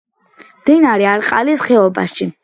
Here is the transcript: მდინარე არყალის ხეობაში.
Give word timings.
მდინარე 0.61 1.05
არყალის 1.11 1.65
ხეობაში. 1.67 2.31